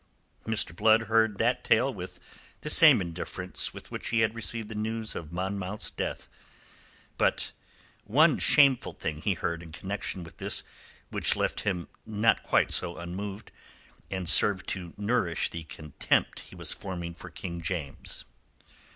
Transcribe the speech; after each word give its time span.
Mr. 0.47 0.75
Blood 0.75 1.01
heard 1.03 1.37
that 1.37 1.63
tale 1.63 1.93
with 1.93 2.19
the 2.61 2.71
same 2.71 3.01
indifference 3.01 3.71
with 3.71 3.91
which 3.91 4.09
he 4.09 4.21
had 4.21 4.33
received 4.33 4.67
the 4.67 4.73
news 4.73 5.13
of 5.15 5.31
Monmouth's 5.31 5.91
death. 5.91 6.27
But 7.19 7.51
one 8.05 8.39
shameful 8.39 8.93
thing 8.93 9.21
he 9.21 9.35
heard 9.35 9.61
in 9.61 9.71
connection 9.71 10.23
with 10.23 10.37
this 10.37 10.63
which 11.11 11.35
left 11.35 11.59
him 11.59 11.87
not 12.03 12.41
quite 12.41 12.71
so 12.71 12.97
unmoved, 12.97 13.51
and 14.09 14.27
served 14.27 14.65
to 14.69 14.95
nourish 14.97 15.51
the 15.51 15.65
contempt 15.65 16.39
he 16.49 16.55
was 16.55 16.71
forming 16.73 17.13
for 17.13 17.29
King 17.29 17.61
James. 17.61 18.25